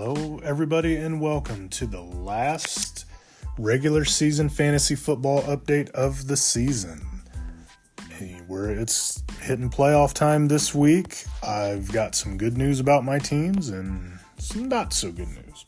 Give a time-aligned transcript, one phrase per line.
[0.00, 3.04] Hello, everybody, and welcome to the last
[3.58, 7.04] regular season fantasy football update of the season.
[8.46, 11.24] Where it's hitting playoff time this week.
[11.42, 15.66] I've got some good news about my teams and some not so good news.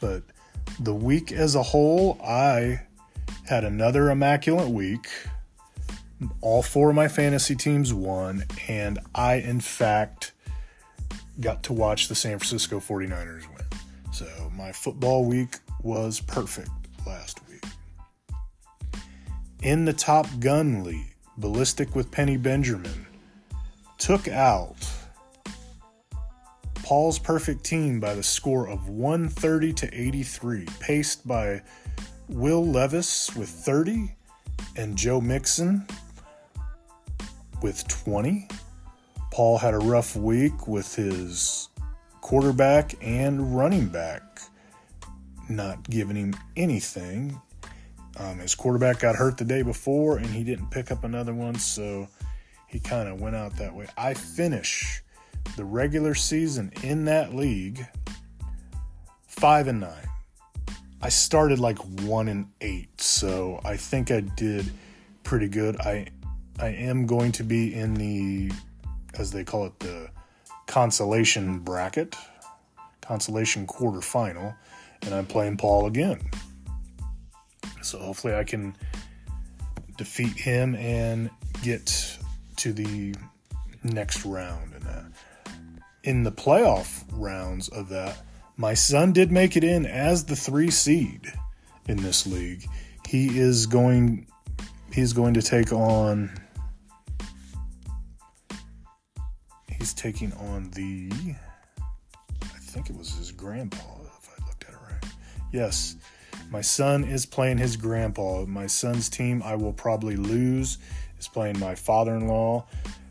[0.00, 0.24] But
[0.80, 2.80] the week as a whole, I
[3.46, 5.06] had another immaculate week.
[6.40, 10.32] All four of my fantasy teams won, and I, in fact,
[11.40, 13.80] got to watch the San Francisco 49ers win.
[14.12, 16.70] So my football week was perfect
[17.06, 17.64] last week.
[19.62, 23.06] In the Top Gun League, Ballistic with Penny Benjamin
[23.98, 24.76] took out
[26.84, 31.62] Paul's perfect team by the score of 130 to 83, paced by
[32.28, 34.14] Will Levis with 30
[34.76, 35.86] and Joe Mixon
[37.62, 38.48] with 20.
[39.34, 41.68] Paul had a rough week with his
[42.20, 44.22] quarterback and running back
[45.48, 47.42] not giving him anything.
[48.16, 51.56] Um, his quarterback got hurt the day before and he didn't pick up another one,
[51.56, 52.06] so
[52.68, 53.88] he kind of went out that way.
[53.98, 55.02] I finish
[55.56, 57.84] the regular season in that league
[59.26, 60.06] five and nine.
[61.02, 64.70] I started like one and eight, so I think I did
[65.24, 65.76] pretty good.
[65.80, 66.06] I
[66.60, 68.52] I am going to be in the
[69.18, 70.08] as they call it, the
[70.66, 72.16] consolation bracket,
[73.00, 74.54] consolation quarterfinal,
[75.02, 76.20] and I'm playing Paul again.
[77.82, 78.76] So hopefully I can
[79.96, 81.30] defeat him and
[81.62, 82.18] get
[82.56, 83.14] to the
[83.82, 85.04] next round in that.
[85.04, 85.50] Uh,
[86.02, 88.18] in the playoff rounds of that,
[88.56, 91.32] my son did make it in as the three seed
[91.88, 92.66] in this league.
[93.08, 94.26] He is going
[94.92, 96.30] he's going to take on
[99.84, 101.10] he's taking on the
[102.42, 103.76] I think it was his grandpa
[104.16, 105.12] if I looked at it right.
[105.52, 105.96] Yes.
[106.50, 108.46] My son is playing his grandpa.
[108.46, 110.78] My son's team I will probably lose
[111.18, 112.64] is playing my father-in-law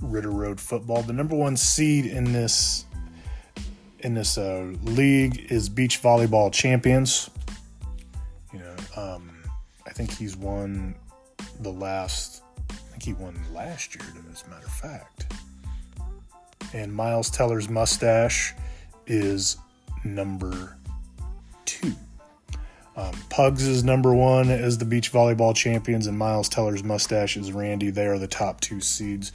[0.00, 1.02] Ritter Road football.
[1.02, 2.86] The number 1 seed in this
[3.98, 7.28] in this uh, league is beach volleyball champions.
[8.54, 9.30] You know, um,
[9.86, 10.94] I think he's won
[11.60, 12.42] the last.
[12.70, 15.26] I think he won last year, as a matter of fact
[16.74, 18.52] and Miles Teller's mustache
[19.06, 19.56] is
[20.04, 20.76] number
[21.64, 21.94] two.
[22.96, 27.52] Um, Pugs is number one as the beach volleyball champions, and Miles Teller's mustache is
[27.52, 27.90] Randy.
[27.90, 29.32] They are the top two seeds.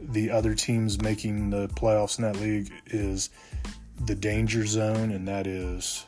[0.00, 3.30] The other teams making the playoffs in that league is
[4.04, 6.04] the Danger Zone, and that is,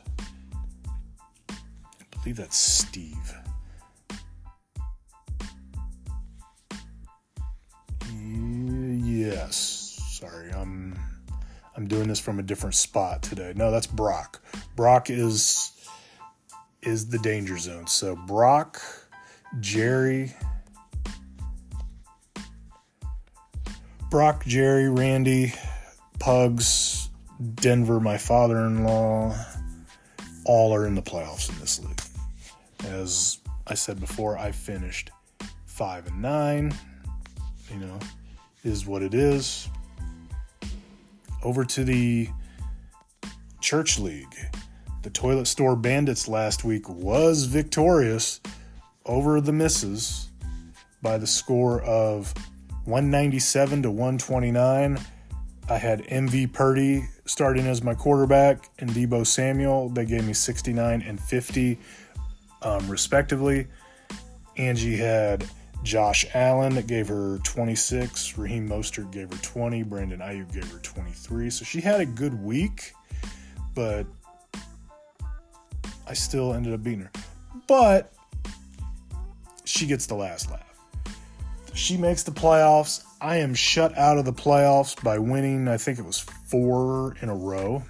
[1.49, 1.55] I
[2.21, 3.33] believe that's Steve.
[9.03, 9.74] Yes.
[10.15, 10.97] Sorry, I'm
[11.75, 13.51] I'm doing this from a different spot today.
[13.53, 14.41] No, that's Brock.
[14.77, 15.73] Brock is
[16.81, 17.85] is the danger zone.
[17.87, 18.81] So Brock,
[19.59, 20.33] Jerry,
[24.09, 25.53] Brock, Jerry, Randy,
[26.17, 27.09] Pugs,
[27.55, 29.35] Denver, my father-in-law,
[30.45, 32.01] all are in the playoffs in this league.
[32.85, 35.09] As I said before, I finished
[35.65, 36.73] five and nine.
[37.69, 37.99] You know,
[38.63, 39.67] is what it is
[41.45, 42.27] over to the
[43.61, 44.35] Church League.
[45.03, 48.41] The Toilet Store Bandits last week was victorious
[49.05, 50.29] over the Misses
[51.03, 52.33] by the score of
[52.85, 54.99] 197 to 129.
[55.69, 59.89] I had MV Purdy starting as my quarterback and Deebo Samuel.
[59.89, 61.79] They gave me 69 and 50,
[62.63, 63.67] um, respectively.
[64.57, 65.45] Angie had
[65.85, 68.39] Josh Allen gave her 26.
[68.39, 69.83] Raheem Mostert gave her 20.
[69.83, 71.51] Brandon Aiyuk gave her 23.
[71.51, 72.93] So she had a good week,
[73.75, 74.07] but
[76.07, 77.11] I still ended up beating her.
[77.67, 78.11] But
[79.63, 80.63] she gets the last laugh.
[81.75, 83.03] She makes the playoffs.
[83.21, 87.29] I am shut out of the playoffs by winning, I think it was four in
[87.29, 87.83] a row.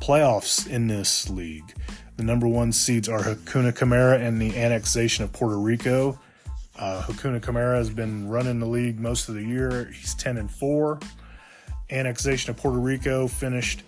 [0.00, 1.74] Playoffs in this league.
[2.16, 6.18] The number one seeds are Hakuna Kamara and the annexation of Puerto Rico.
[6.78, 9.86] Uh, Hakuna Kamara has been running the league most of the year.
[9.92, 11.00] He's 10 and 4.
[11.90, 13.82] Annexation of Puerto Rico finished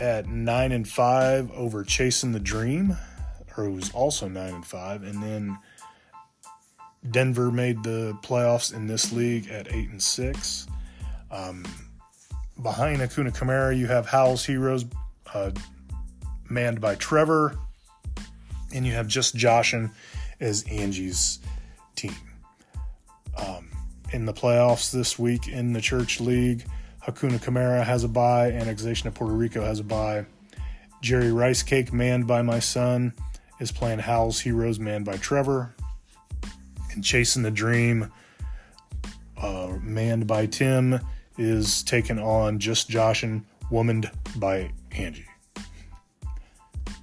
[0.00, 2.96] at 9 and 5 over Chasing the Dream,
[3.56, 5.02] or who was also 9 and 5.
[5.02, 5.58] And then
[7.10, 10.66] Denver made the playoffs in this league at 8 and 6.
[11.30, 11.64] Um,
[12.62, 14.86] behind Hakuna Kamara, you have Howell's Heroes,
[15.34, 15.50] uh,
[16.52, 17.58] manned by Trevor,
[18.74, 19.90] and you have just Joshin
[20.40, 21.38] as Angie's
[21.96, 22.14] team.
[23.36, 23.70] Um,
[24.12, 26.64] in the playoffs this week in the Church League,
[27.04, 28.52] Hakuna Kamara has a bye.
[28.52, 30.26] Annexation of Puerto Rico has a bye.
[31.00, 33.12] Jerry Rice Cake, manned by my son,
[33.58, 35.74] is playing Howell's Heroes, manned by Trevor.
[36.92, 38.12] And Chasing the Dream,
[39.40, 41.00] uh, manned by Tim,
[41.38, 45.26] is taken on Just Josh and womaned by Angie.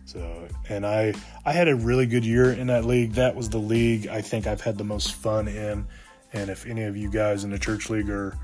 [0.09, 1.13] So, and I
[1.45, 3.11] I had a really good year in that league.
[3.11, 5.85] That was the league I think I've had the most fun in.
[6.33, 8.35] And if any of you guys in the church league are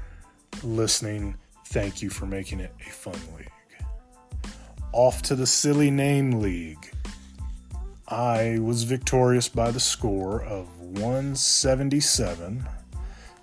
[0.62, 1.36] listening,
[1.70, 3.50] thank you for making it a fun league.
[4.92, 6.92] Off to the silly name league.
[8.08, 12.64] I was victorious by the score of 177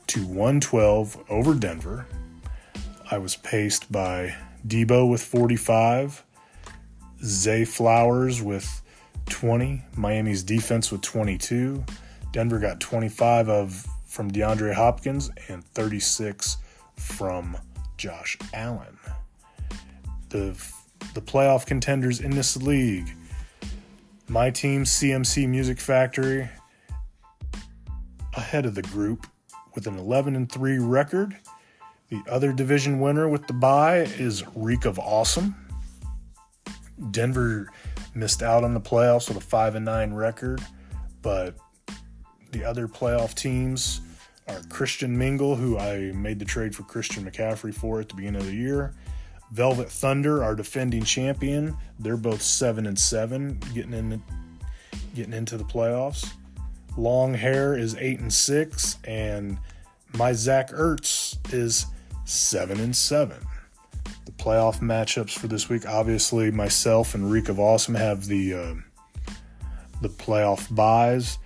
[0.07, 2.07] to 112 over Denver.
[3.11, 6.23] I was paced by Deebo with 45,
[7.25, 8.83] Zay Flowers with
[9.29, 11.85] 20, Miami's defense with 22.
[12.33, 16.59] Denver got 25 of from DeAndre Hopkins and 36
[16.97, 17.57] from
[17.97, 18.99] Josh Allen.
[20.31, 20.57] The
[21.15, 23.11] the playoff contenders in this league.
[24.29, 26.49] My team CMC Music Factory
[28.35, 29.27] ahead of the group
[29.75, 31.37] with an 11 and 3 record.
[32.09, 35.55] The other division winner with the bye is Reek of Awesome.
[37.11, 37.71] Denver
[38.15, 40.61] missed out on the playoffs with a 5 and 9 record,
[41.21, 41.57] but
[42.53, 44.01] the other playoff teams
[44.49, 48.41] are Christian Mingle, who I made the trade for Christian McCaffrey for at the beginning
[48.41, 48.95] of the year.
[49.53, 54.23] Velvet Thunder, our defending champion, they're both seven and seven, getting in,
[55.15, 56.33] getting into the playoffs.
[56.97, 59.59] Long Hair is eight and six, and
[60.15, 61.87] my Zach Ertz is
[62.25, 63.39] seven and seven.
[64.43, 68.75] Playoff matchups for this week, obviously, myself and Reek of Awesome have the uh,
[70.01, 71.39] the playoff buys.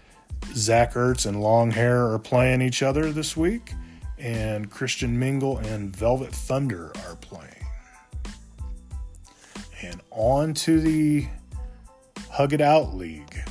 [0.54, 3.74] Zach Ertz and Long Hair are playing each other this week,
[4.16, 7.66] and Christian Mingle and Velvet Thunder are playing.
[9.82, 11.28] And on to the
[12.30, 13.42] Hug It Out League.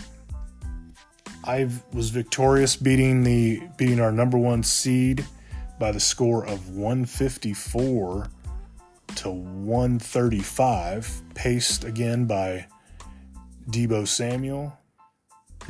[1.43, 5.23] I was victorious beating the beating our number one seed
[5.79, 8.27] by the score of 154
[9.15, 12.67] to 135, paced again by
[13.69, 14.77] Deebo Samuel,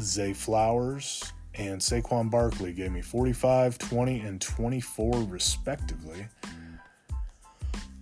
[0.01, 6.27] Zay Flowers, and Saquon Barkley gave me 45, 20, and 24 respectively.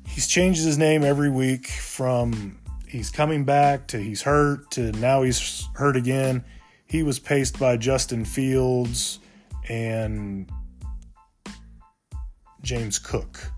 [0.08, 5.24] He's changed his name every week from he's coming back to he's hurt to now
[5.24, 6.44] he's hurt again.
[6.86, 9.20] He was paced by Justin Fields
[9.68, 10.50] and
[12.62, 13.52] James Cook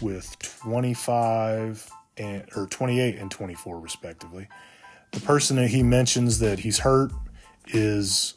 [0.00, 4.48] with 25 and or 28 and 24 respectively.
[5.12, 7.12] The person that he mentions that he's hurt
[7.68, 8.34] is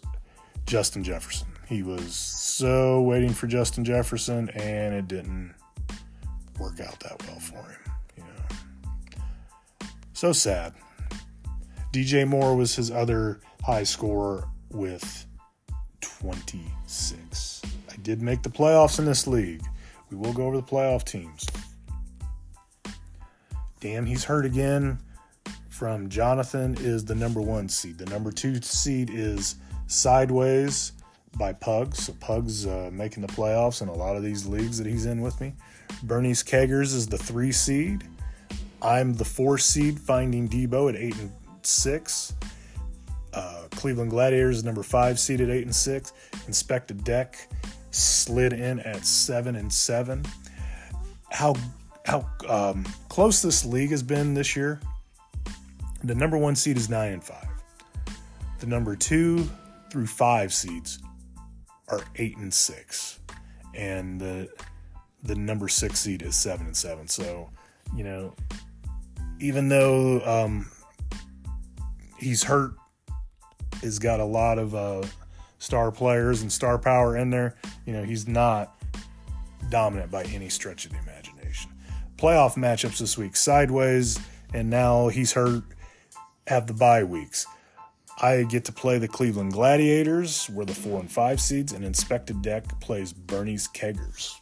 [0.65, 1.47] Justin Jefferson.
[1.67, 5.53] He was so waiting for Justin Jefferson and it didn't
[6.59, 9.89] work out that well for him, you know.
[10.13, 10.73] So sad.
[11.91, 15.25] DJ Moore was his other high scorer with
[16.01, 17.61] 26.
[17.89, 19.63] I did make the playoffs in this league.
[20.11, 21.45] We will go over the playoff teams.
[23.79, 24.99] Damn, he's hurt again.
[25.69, 27.97] From Jonathan is the number one seed.
[27.97, 29.55] The number two seed is
[29.87, 30.91] Sideways
[31.37, 32.05] by Pugs.
[32.05, 35.21] So Pugs uh, making the playoffs in a lot of these leagues that he's in
[35.21, 35.53] with me.
[36.03, 38.03] Bernie's Keggers is the three seed.
[38.81, 41.31] I'm the four seed, finding Deebo at eight and
[41.63, 42.33] six.
[43.33, 46.13] Uh, Cleveland Gladiators number five seed at eight and six.
[46.47, 47.47] Inspectah Deck
[47.91, 50.25] slid in at seven and seven.
[51.29, 51.55] How
[52.05, 54.79] how um, close this league has been this year.
[56.03, 57.47] The number one seed is nine and five.
[58.59, 59.47] The number two
[59.91, 60.99] through five seeds
[61.89, 63.19] are eight and six,
[63.75, 64.49] and the
[65.23, 67.07] the number six seed is seven and seven.
[67.07, 67.49] So,
[67.95, 68.33] you know,
[69.39, 70.71] even though um,
[72.17, 72.73] he's hurt,
[73.81, 75.03] has got a lot of uh,
[75.61, 77.55] star players and star power in there.
[77.85, 78.81] You know, he's not
[79.69, 81.71] dominant by any stretch of the imagination.
[82.17, 84.19] Playoff matchups this week sideways,
[84.53, 85.63] and now he's hurt,
[86.47, 87.45] have the bye weeks.
[88.19, 92.41] I get to play the Cleveland Gladiators, we're the four and five seeds, and Inspectah
[92.41, 94.33] Deck plays Bernie's Keggers.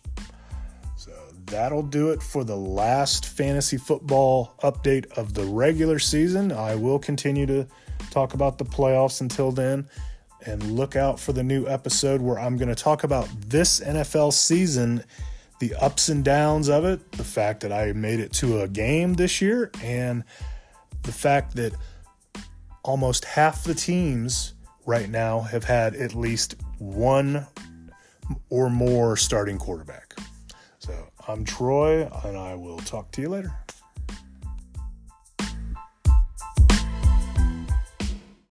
[0.96, 1.12] So
[1.48, 6.54] that'll do it for the last fantasy football update of the regular season.
[6.54, 7.68] I will continue to
[8.10, 9.90] talk about the playoffs until then
[10.46, 14.34] and look out for the new episode where I'm going to talk about this NFL
[14.34, 15.04] season,
[15.60, 19.16] the ups and downs of it, the fact that I made it to a game
[19.16, 20.24] this year, and
[21.04, 21.74] the fact that
[22.84, 24.54] almost half the teams
[24.86, 27.46] right now have had at least one
[28.50, 30.16] or more starting quarterback.
[30.80, 30.94] So
[31.28, 33.52] I'm Troy, and I will talk to you later.